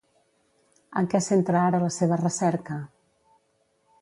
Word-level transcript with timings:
En 1.01 1.09
què 1.11 1.21
centra 1.27 1.61
ara 1.67 1.83
la 1.87 1.93
seva 1.99 2.21
recerca? 2.25 2.79